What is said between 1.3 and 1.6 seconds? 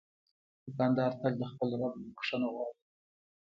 د